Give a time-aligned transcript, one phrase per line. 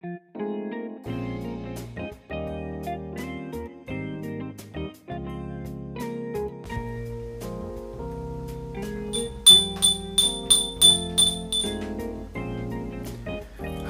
[0.00, 0.08] は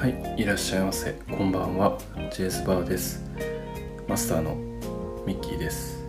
[0.07, 1.13] いいらっしゃいませ。
[1.29, 1.99] こんばんは。
[2.31, 3.23] ジェイスバーです。
[4.07, 4.55] マスターの
[5.27, 6.03] ミッキーです。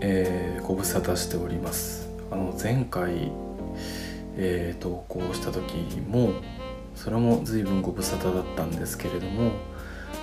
[0.00, 2.08] えー、ご無沙汰しております。
[2.30, 3.32] あの前回
[4.36, 5.74] えー、投稿した時
[6.08, 6.32] も
[7.02, 9.52] それも随分ご無沙汰だったんですけれども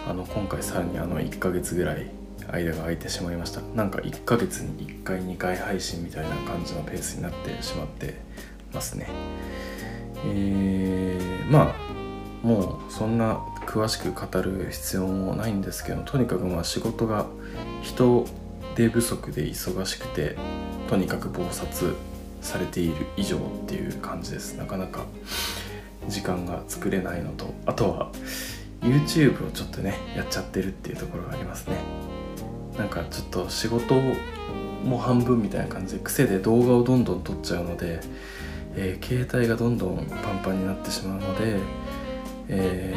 [0.07, 2.05] あの今回さらにあの1ヶ月ぐらい
[2.51, 3.61] 間が空いてしまいました。
[3.75, 8.13] なんか1ヶ月に1回2回配信みたいな感じのペースになってしまって
[8.71, 9.07] ますね。
[10.23, 11.75] えー、ま
[12.43, 17.25] あもうそんな詳しく語る必要もないんですけどとにかくまあ仕事が
[17.81, 18.27] 人
[18.75, 20.37] 手不足で忙しくて
[20.87, 21.95] とにかく忙殺
[22.41, 24.53] されている以上っていう感じです。
[24.57, 25.05] なかなか
[26.07, 28.11] 時間が作れないのとあとは
[28.81, 31.77] YouTube をちょっとねやっちゃってるっていうところがありますね。
[32.77, 33.95] なんかちょっと仕事
[34.83, 37.99] も半分みたいな感じで癖で動画をどんどん撮っちゃうので、
[38.75, 41.59] えー、携帯がどんどんパンパンになってしまうので、
[42.49, 42.95] え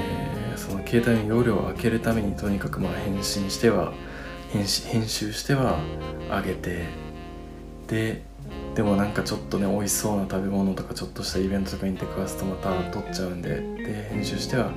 [0.55, 3.92] ー、その携帯の容量を開けるためにとにかくまあ返信しては
[4.53, 5.78] 編集しては
[6.28, 6.86] 上げて
[7.86, 8.22] で
[8.81, 14.72] でもなんかちょっとね美味しそうな食べ物とかちょっとしたイベントとかに出くわすとまた撮っちゃうんでで編集しては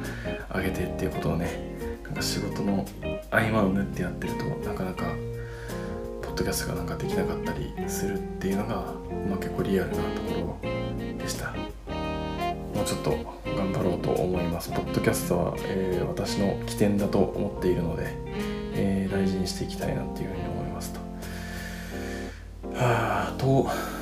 [0.54, 1.48] 上げてっていうことをね
[2.04, 2.86] なんか仕事の
[3.32, 5.06] 合間を縫ってやってるとなかなか
[6.22, 8.76] ポッドキャストがなんかできなかったりするっていうのが、
[9.30, 10.02] まあ、結構リアルなと
[10.34, 10.70] ころ
[11.18, 11.54] でした。
[11.54, 13.12] もうちょっと
[13.56, 14.70] 頑張ろうと思います。
[14.72, 18.14] ポッドキャストは、えー、私の起点だと思っているので、
[18.74, 21.00] えー、大事にしていきたいなっていうふうに思いますと。
[22.76, 23.93] はあと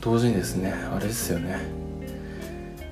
[0.00, 1.58] 同時にですねあれですよね。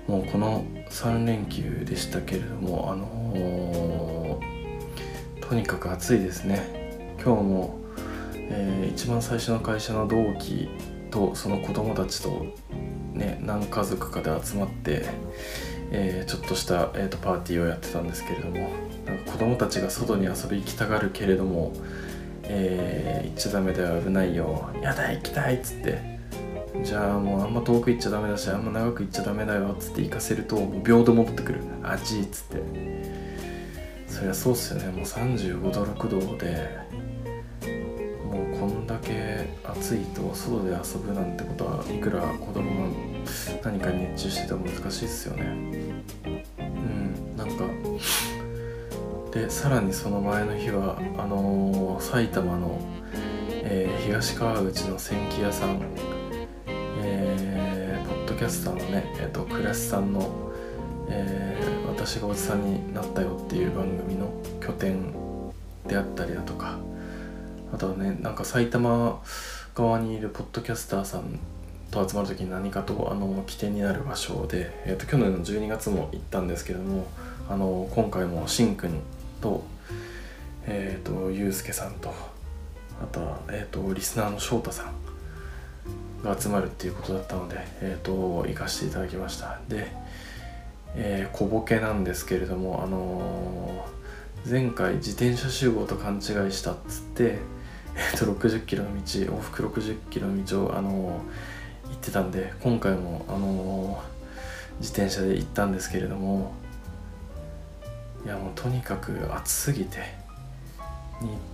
[0.07, 7.17] もうこの3連休でしたけれどもあのー、とにかく暑いですね。
[7.23, 7.79] 今日も、
[8.35, 10.69] えー、一番最初の会社の同期
[11.11, 12.47] とその子供たちと
[13.13, 15.07] ね何家族かで集まって、
[15.91, 18.71] えー、ちょっとした、えーと、パーティーをやってたんですけれども
[19.07, 21.73] なんか子供たちが外に遊び行きたがるけれども
[22.49, 26.16] えー、行っちゃダメだよ危ないよやだ行きたいっつって
[26.87, 31.61] じゃあもうあんま遠く行っちゃダメだしあんま長く行っちゃダメだよっつって行かせるともう秒で戻ってくる。
[31.83, 32.63] あっちっつって。
[34.07, 34.93] そりゃそうっすよね。
[34.93, 36.79] もう35度6度で
[38.25, 42.93] もうこんだけ暑いと外で遊ぶなんてことはいくら子供が
[43.65, 45.43] 何かに熱中してても難しいっすよね。
[46.61, 47.65] うんなんか。
[49.33, 52.81] でさらにその前の日はあのー、埼玉の、
[53.51, 55.83] えー、東川口の千機屋さん、
[58.37, 60.53] キャスターのね、えーと、クラスさんの、
[61.09, 64.31] えー、私がおじさんになったよ」っていう番組の
[64.61, 65.13] 拠点
[65.87, 66.79] であったりだとか
[67.73, 69.21] あとはねなんか埼玉
[69.75, 71.39] 側にいるポッドキャスターさん
[71.91, 77.07] と集まる時に何かとあの起点になる場所で、えーと、去年の12月も行ったんですけども
[77.49, 79.01] あの今回もしんくん
[79.41, 79.65] と
[80.67, 82.13] え、ー、とゆうすけさんと
[83.03, 85.06] あとは、えーと、リスナーの翔太さん
[86.27, 89.61] が集まるっていうことだったので、えーと、行かせていただきました。
[89.69, 89.89] で、
[90.95, 96.23] えー、小ボケなんですけれどもあのー、前回自転車集合と勘違い
[96.53, 97.39] したっつって、
[97.95, 104.03] えーと、60キロの道往復60キロの道を、あのー、行ってたんで今回も、あの
[104.81, 106.53] 自転車で行ったんですけれども
[108.25, 110.01] いやもうとにかく暑すぎて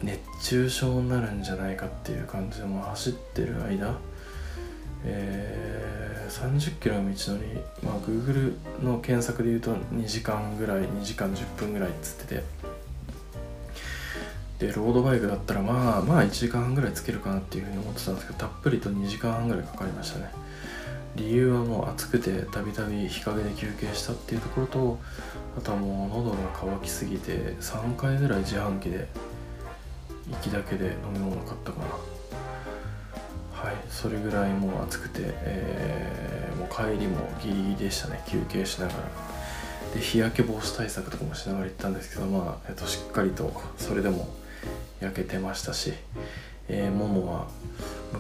[0.03, 3.95] 熱中症になるんじゃないかっていう感じでも走ってる間
[5.05, 7.45] えー、30キロの道のり、
[7.83, 12.73] まあ、Google の検索で言うと2時間ぐらい2時間10分ぐらいっつってて。
[14.63, 20.31] でロードバイクだったらまあまあ1時間半ぐらいつけるかなっていうふうに思ってたんですけどたっぷりと2時間半ぐらいかかりましたね。
[21.17, 24.99] 理由はもう暑くてたびたび日陰で休憩したっていうところと
[25.59, 29.09] あとはもう喉が渇きすぎて3回ぐらい自販機で
[30.31, 31.87] 行きだけで飲み物買ったかな。
[33.63, 38.99] はいそれぐらいもう暑くて、えー、もう帰りもギリギリでしたね休憩しながら。
[39.95, 44.27] で日焼け防止対策とかもしながら行ったんですけどまあ、えっと、しっかりとそれでも
[45.01, 45.93] 焼けてましたし、
[46.69, 47.47] えー、ももは
[48.13, 48.19] ね、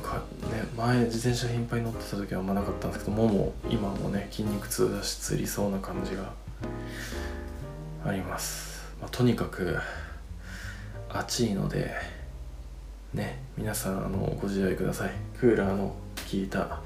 [0.77, 6.33] 前自転車頻繁に乗ってた時はあんまなかったんですけどもも今もね筋肉痛だしつりそうな感じが
[8.05, 9.79] あります、まあ、とにかく
[11.09, 11.95] 暑いので
[13.15, 15.11] ね皆さんあのご自愛ください。
[15.39, 15.97] クーラーの効
[16.33, 16.83] いた、ま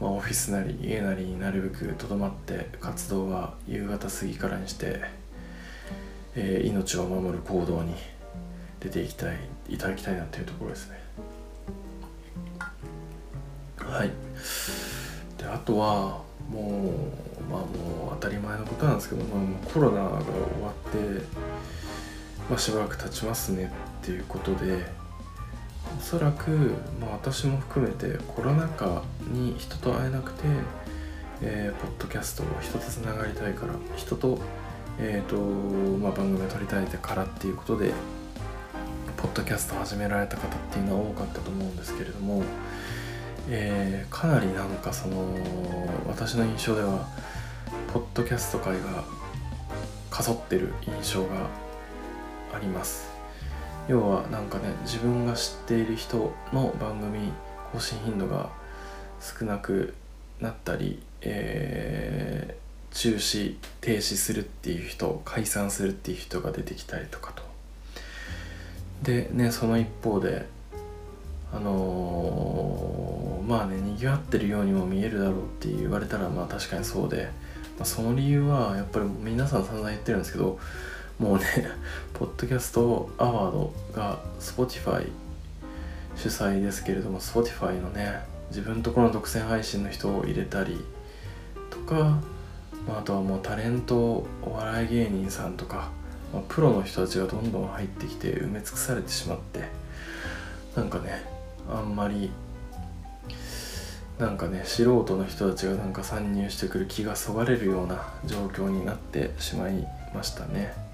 [0.00, 5.26] あ、オフィスなり家なりになるべくとどまって活動は夕方過ぎからにして
[6.38, 7.94] えー、命を守る行動に
[8.78, 9.36] 出ていきたい
[9.70, 11.00] いただきたいなというところですね。
[13.78, 14.10] はい。
[15.38, 16.92] であとはも
[17.40, 20.20] うまあもう当たり前のことなんですけど、まあ、コロナが終
[20.62, 20.98] わって、
[22.50, 23.72] まあ、しばらく経ちますね
[24.02, 24.84] っていうことで
[25.98, 26.50] おそらく、
[27.00, 29.02] まあ、私も含めてコロナ禍
[29.32, 30.42] に人と会えなくて、
[31.42, 34.38] えー、ポッドキャストを人とつながりたいから人と,、
[34.98, 35.36] えーと
[35.98, 37.92] まあ、番組を撮りたいからっていうことで
[39.16, 42.42] ポッドキャスト始められた方っていうのは多かったと思うんですけれども、
[43.48, 45.16] えー、かなりなんかその
[46.06, 47.08] 私の印象では
[47.92, 49.04] ポッドキャスト界が
[50.10, 51.48] かそってる印象が
[52.54, 53.15] あります。
[53.88, 57.32] 要はなんかね自分が知っている人の番組
[57.72, 58.50] 更新頻度が
[59.20, 59.94] 少なく
[60.40, 67.42] なったり、えー、中止停止するっていう人解散するっていう人が出てきたりとかと。
[69.02, 70.46] でねその一方で
[71.52, 77.28] あのー、まあねにぎわってるようにも見えるだろうって言われたらまあ確かにそうで、
[77.78, 80.58] まあ、その理由はやっぱり皆さん散々言ってるんですけど
[81.18, 81.44] もうね
[82.12, 85.08] ポッドキャストアワードが Spotify
[86.14, 88.20] 主催ですけれども Spotify のね
[88.50, 90.78] 自分ところの独占配信の人を入れたり
[91.70, 92.20] とか、
[92.86, 95.90] まあ、あとはもうタレントお笑い芸人さんとか、
[96.32, 99.64] まあ、プロの人たちがどんどん入ってきて埋め尽くされてしまって
[100.74, 101.24] なんかね
[101.70, 102.30] あんまり
[104.18, 110.85] なんかね素人の人たちがなんか参入してくる気がそがれるような状況になってしまいましたね。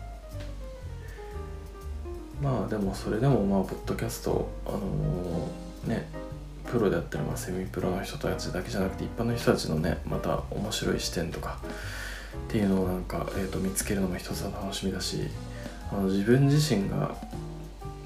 [2.42, 6.08] まあでもそれでもまあポッドキャストあのー、ね
[6.70, 11.58] プロであったり、まあ、セミプロの人たちだけじゃなくて一般の人たちのねまた面白い視点とか
[12.48, 15.28] っていうのをなんか、えーと、見つけるのも一つの楽しみだし
[15.92, 17.14] あの自分自身が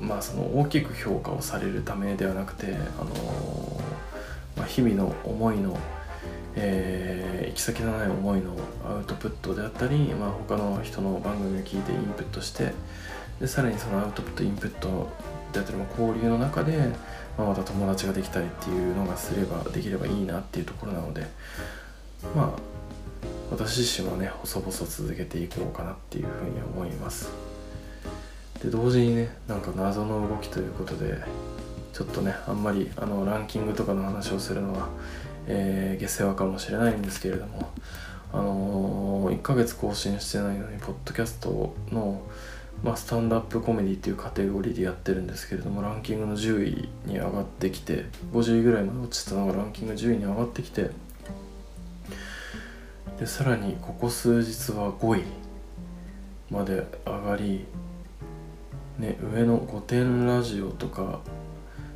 [0.00, 5.78] まあその大きく評価をされるためではなくて、あのー、まあ、日々の思いの、
[6.56, 8.54] えー、行き先のない思いの
[8.84, 12.72] アウトプットであったり、まあ、他の人の番組を聞いてインプットして
[13.40, 15.08] でさらにそのアウトプットインプット
[15.52, 16.76] であったり交流の中で、
[17.38, 21.26] まあ、また友達ができたりっていうのがすればできればいいなっていうところなので
[22.34, 22.76] まあ
[23.50, 27.30] 私自身はね細々続けていこうかなっていうふうに思います。
[28.62, 31.18] で同時にねなんか謎の動きということで
[31.92, 34.88] ちょっとねあんまりあのランキングとかの話をするのは、
[35.46, 37.70] えー、下世話かもしれないんですけれども
[38.32, 42.22] あのー、1ヶ月更新してないのにポッドキャストの
[42.82, 50.90] まあ、スタンドアップコメディっていうカテゴリーでやってるんですけれどもランキングの10位に上がってきて50位ぐらいまで落ちてたのがランキング10位に上がってきて
[53.18, 55.24] でさらにここ数日は5位
[56.50, 57.64] まで上がり、
[58.98, 61.20] ね、上の御殿ラジオとか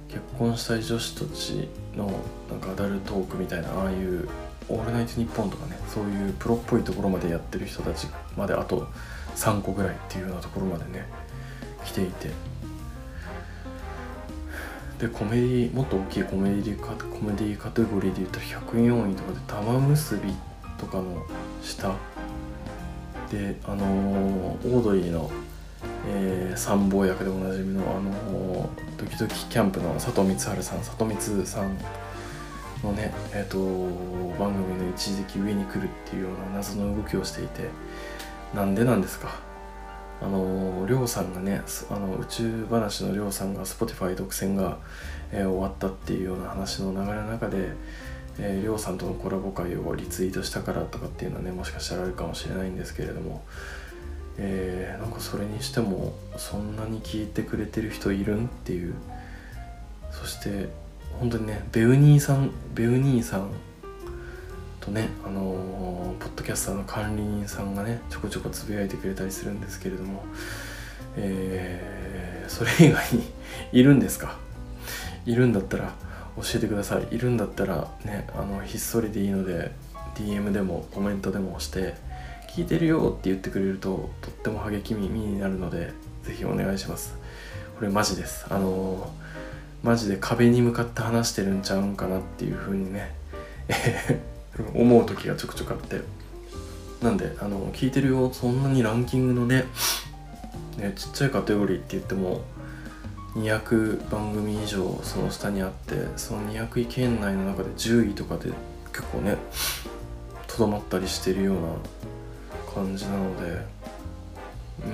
[0.09, 2.07] 結婚したい女子たちの
[2.51, 4.29] なんかアダルトークみたいなああいう
[4.69, 8.89] 「オールナイトニッポン」とかねそういうプロっぽいところまでやってる人たちまであと
[9.41, 11.07] 3個ぐらいっていうようなところまでね
[11.85, 12.31] 来ていて。
[14.99, 20.35] でコメディもっと大きいコメディカコメディカテゴリーで言ったら104位とかで玉結び
[20.77, 21.25] とかの
[21.63, 21.95] 下。
[23.31, 25.31] であのー、オードリーの、
[26.09, 31.79] えー、参謀役でおなじみのあのー、ドキドキキャンプの佐藤光晴さん佐藤光さん
[32.83, 33.57] のねえっ、と
[34.39, 37.71] 番組の一時期上に来るっていうような謎の動きをしていて。
[38.55, 39.29] なんでなんですか？
[40.23, 44.79] あのりょうさんがねあの宇宙話のりょうさんが Spotify 独占が、
[45.33, 47.73] えー、終わったっていうような話の流れの中で
[48.39, 53.43] りょうさんとのコラボ会をリツイートしたからとかっていうのはねもしかしたらあるかもしれないんですけれども、
[54.37, 58.47] えー、なんかそれにしてもそんなに聞いてくれてる人いるん？
[58.47, 58.95] っていう。
[60.11, 60.69] そして
[61.19, 63.51] 本当にねベウニーさんベウニーさん
[64.81, 70.25] とね、あのー、ポッドキャスターの管理人さんがねちょこちょこつぶやいてくれたりするんですけれども、
[71.17, 73.31] えー、それ以外に
[73.73, 74.39] いるんですか？
[75.27, 75.93] いるんだったら
[76.37, 77.15] 教えてください。
[77.15, 79.71] いるんだったらねあのひっそりでいいので
[80.15, 81.95] DM でもコメントでも押して
[82.49, 85.93] 聞いてるよって言ってくれるととっても励みになるので
[86.25, 87.17] ぜひお願いします。
[87.77, 88.47] これマジです。
[88.49, 93.15] あのー、マジで壁に向かって話してるんちゃうんかなっていう風にね。
[94.75, 96.01] 思う時がちょくちょくあって。
[97.03, 99.65] なんであの聞いてるよそんなにランキングのね
[100.77, 102.43] ねちっちゃいカテゴリーって言っても
[103.37, 108.51] 200番組以上その下にあってその200位圏内の中で10位とかで
[108.93, 109.39] 結構ね
[110.47, 111.63] とどまったりしてるような
[112.75, 114.87] 感じなのでうー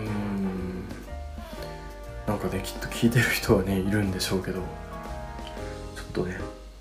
[2.35, 4.65] んかねきっと聞いてる人はねいるんでしょうけどちょっ
[6.13, 6.39] とね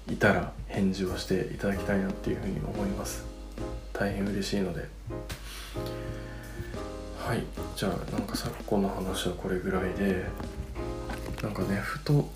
[0.09, 3.25] いたら返事をしていただきたいなっていうふうに思います。
[3.93, 4.88] 大変嬉しいので。
[7.17, 7.43] はい。
[7.75, 10.25] じゃあなんか昨今の話はこれぐらいで
[11.41, 12.29] なんかねふと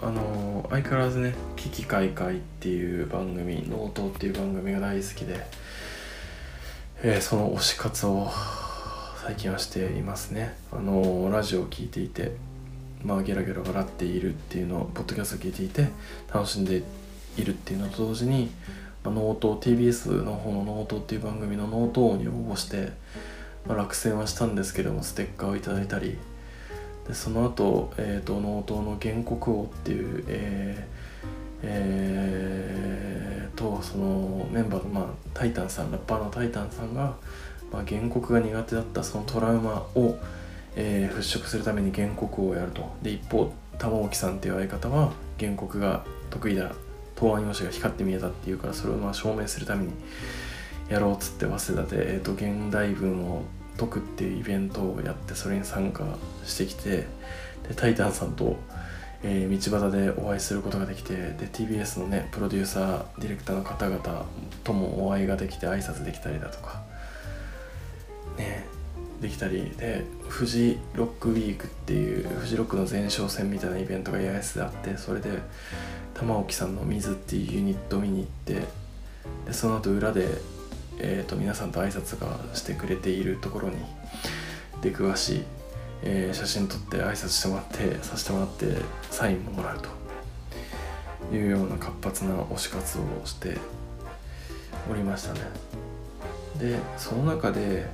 [0.00, 5.46] あの相変わらずね「奇奇怪怪」っていう番組「脳盗」っていう番組が大好きで、
[7.02, 8.30] えー、その推し活を
[9.24, 10.56] 最近はしていますね。
[10.72, 12.32] あのラジオを聴いていて
[13.04, 15.88] まあゲラゲラ笑っているっていうのをポッドキャストを聞いていて
[16.32, 16.82] 楽しんで
[17.36, 18.50] いるっていうのと同時に、
[19.04, 22.92] まあ、ノート TBS の方のノートっていう番組のノートに応募して、
[23.66, 26.18] まあ、落選はしたんですけどもステッカーをいただいたり。
[27.06, 30.92] でその後、えーと、脳盗の現国王っていう、えー
[31.64, 37.16] えー、とそのメンバーの、まあ、タイタンさんラッパーのタイタンさんが、
[37.72, 40.16] まあ、現国が苦手だったそのトラウマを、
[40.76, 42.92] えー、払拭するために現国をやると。
[43.02, 46.72] で一方玉置さんっていう相方は現国が得意だ
[47.22, 49.92] 答案用紙が光って見えたっていうからそれをまあ証明するために
[50.88, 53.44] やろうっつって早稲田で、えーと、現代文を
[53.78, 56.04] 解くっていうイベントをやってそれに参加
[56.44, 57.06] してきて
[57.68, 58.56] でタイタンさんと、
[59.22, 64.26] えー、道端でお会いすることができてで TBS のねプロデューサーディレクターの方々
[64.64, 66.82] ともお会いができて挨拶できたりだとか
[68.36, 68.66] ね
[69.20, 75.38] できたりでフジロックウィークっていうフジロックの前哨戦みたいなイベントが八重洲であってそれで
[76.22, 78.66] 玉置さんの「水」っていうユニット見に行って
[79.46, 80.28] でその後裏で、
[80.98, 83.76] えーと、皆さんと挨拶がしてくれているところに
[84.80, 85.42] 出くわし、
[86.02, 88.76] えー、写真撮って挨拶してもらってさせてもらって
[89.10, 90.02] サインももらうと。
[91.36, 93.56] いうような活発な推し活をして
[94.90, 95.40] おりましたね。
[96.58, 97.86] でその中で、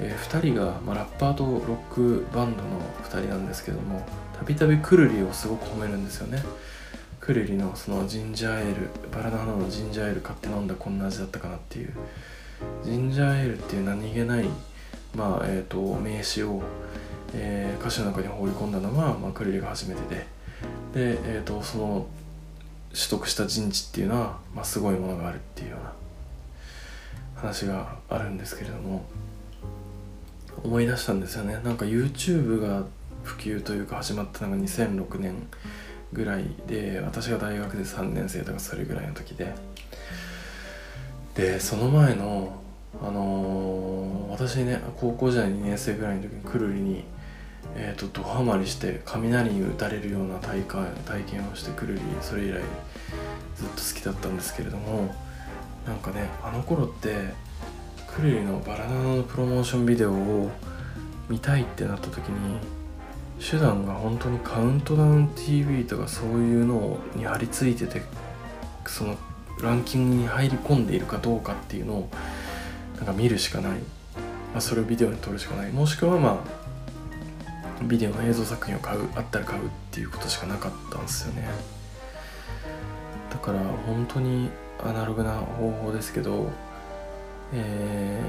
[0.00, 4.06] えー、2人が、まあ、ラッパーとロックバンドの2人なんですけども
[4.38, 6.42] たびたびくるりをすごく褒めるんですよね。
[7.22, 11.94] クレリのそのジンジャーエールバラの花のジンジャーエール買って飲んだこんな味だったかなっていう
[12.84, 14.48] ジンジャーエールっていう何気ない
[15.14, 16.62] まあえーと、名詞を、
[17.32, 20.16] えー、歌詞の中に放り込んだのは、まあ、クレリが初めてで
[20.94, 22.06] で、えーと、その
[22.90, 25.92] 取得した陣地っていうのは、まあ、すごいものがあるっていうような
[27.36, 29.04] 話があるんですけれども
[30.64, 31.60] 思い出したんですよね。
[31.62, 32.84] なんか YouTube が
[33.22, 35.34] 普及というか始まったのが2006年
[36.12, 39.54] ぐらいで私が大学で3年生とかそれぐらいの時で。
[41.34, 42.60] でその前の
[43.02, 47.04] あのー、私ね高校時代2年生ぐらいの時にくるりに
[47.74, 52.60] えーと、ドハマりして雷に打たれるような体感体験をしてくるりそれ以来
[53.56, 55.14] ずっと好きだったんですけれども
[55.86, 57.30] なんかねあの頃って
[58.06, 60.50] くるりのバラナのプロモーションビデオを
[61.28, 62.58] 見たいってなった時に
[63.42, 68.02] 手段が本当にカウントダウン TV とかそういうのに張り付いてて
[68.86, 69.16] その
[69.60, 72.08] ランキングに入り込んでいるかどうかっていうのを
[72.96, 75.72] なんか見るしかない、まあ、それをビデオに撮るしかない。
[75.72, 76.44] もしくはま
[77.80, 81.48] あビデオの映像作品を買うあったら買うっていうことしかなかったんですよね。
[83.30, 84.50] だから本当に
[84.84, 86.50] アナログな方法ですけど
[87.52, 88.20] え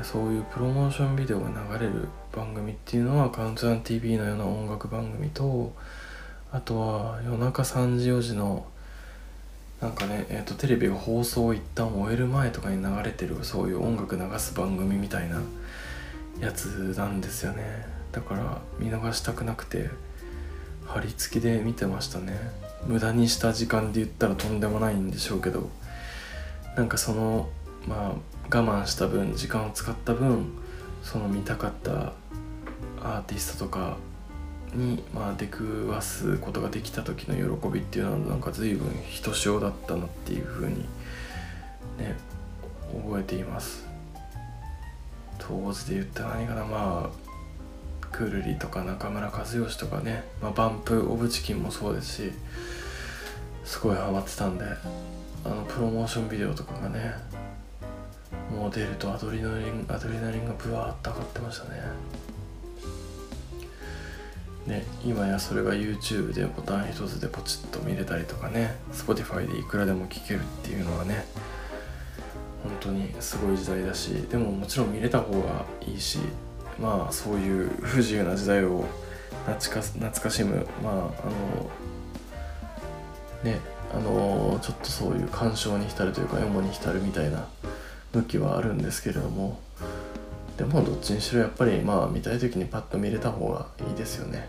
[0.00, 5.72] ー、そういうプロモーションビデオが流れる番組っていうのはカウントダウン TV のような音楽番組と
[6.50, 8.66] あとは夜中3時4時の
[9.80, 15.42] なんかね、えーと、テレビが放送を一旦終える前とかに流れてるそういう音楽流す番組みたいな
[16.40, 17.84] やつなんですよね。
[18.12, 19.90] だから見逃したくなくて
[20.86, 22.38] 貼り付きで見てましたね。
[22.86, 25.68] 無駄にした時間で言ったらとんでもないんでしょうけど
[26.76, 27.48] なんかその
[27.88, 30.46] まあ我慢した分時間を使った分
[31.02, 32.12] その見たかった
[33.02, 33.96] アーティストとか
[34.74, 40.82] に、まあ、出くわすことができた時の喜びっていうのはなんか随分ひとしおだったなっていうふうに
[41.98, 42.16] ね
[42.92, 43.86] 覚えています。
[45.38, 47.22] 当時で言ったら何かなまあ
[48.12, 52.32] クールリとか中村和義とかね、まあ、バンプ・オブ・チキンもそうですし
[53.64, 54.64] すごいハマってたんで
[55.44, 57.14] あのプロモーションビデオとかがね
[58.52, 61.80] もう出るとアドレナリンアドレナリンがブワーッと上がってましたね。
[64.66, 71.24] ね今やそれが YouTube でボタン一つでポチッと見れたりとかね Spotify でいくらでも聴けるっていうのはね
[72.62, 76.20] 本当にすごい時代だしでももちろん見れた方がいいし
[76.80, 78.84] まあそういう不自由な時代を
[79.46, 81.10] 懐か懐かしむまああの
[83.42, 83.58] ね
[83.92, 87.48] あのちょっとそういう感傷に浸るというかエモに浸るみたいな
[88.12, 89.60] 向きはあるんですけれども
[90.56, 94.46] でもどっちにしろやっぱりまあ見たい時にパッと見れた方がいいですよね。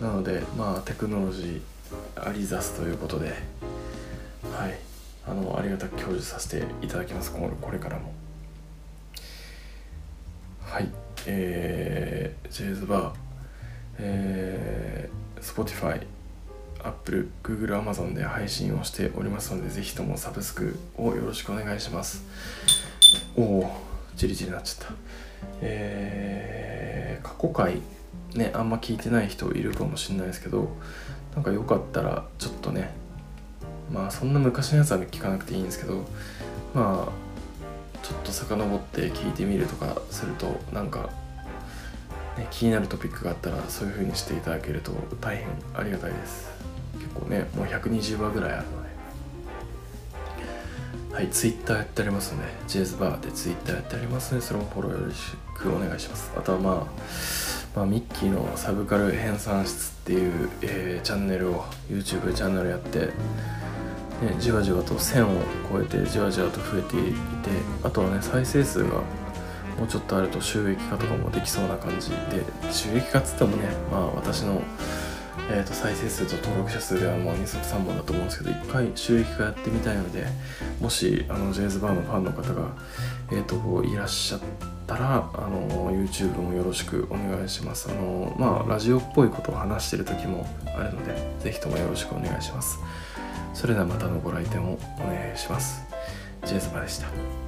[0.00, 4.78] なのでまあテクノロジーアリザスということではい。
[5.26, 7.32] あのありがたく享受させていただきます。
[7.32, 8.12] これからも。
[10.62, 10.88] はい。
[11.26, 13.16] えー、ジェイズバー。
[13.98, 16.00] えー、Spotify
[16.84, 22.24] Apple、Google、Amazon で配信をしておりますので、ぜひともサブスクをよろしくお願いします。
[23.36, 23.70] おお、
[24.16, 24.94] じりじりなっちゃった。
[25.62, 27.80] えー、過去回、
[28.34, 30.68] ね、あんま聞いてない人いるかもしれないですけど、
[31.34, 32.90] なんかよかったら、ちょっとね、
[33.92, 36.04] まあそんな昔のやつは聞かなくていいんですけど、
[36.74, 41.10] まあ、ちょっと遡って聞いてみるとかすると、なんか
[42.40, 46.48] ね、気になるトピックがあったらそういう風にしていただけると大変ありがたいです
[47.14, 48.90] 構ねもう120話ぐらいあるので。
[51.12, 56.32] はい Twitter やってありますのでジェイズバーで Twitter やってありますのでそれもフォローよろしくお願いします。
[56.36, 57.40] あとはまあ
[57.74, 63.12] まあ、ミッキーのサブカル編纂室っていう、えー、チャンネルを YouTube チャンネルやって、ね、
[64.40, 65.40] じわじわと1000を
[65.72, 67.14] 超えてじわじわと増えていて
[67.84, 68.94] あとはね再生数が
[69.78, 74.60] もうちょっとあると収益化とかもできそうな感じで収益化っつってもねまあ私の、
[75.50, 80.26] えー、と再生数と登録者数ではもう2足3本だと思うんですけど一回収益化やってみたいので
[80.80, 82.76] もしあのジェイズバーのファンの方が、
[83.32, 84.40] えー、といらっしゃっ
[84.86, 87.90] たらあの YouTube もよろしくお願いします。
[87.90, 92.78] あのまあラジオっぽいことを話してる時もあるので是非ともよろしくお願いします。
[93.54, 95.84] それではまたのご来店をお願いします。
[96.44, 97.39] ジェイズバーでした。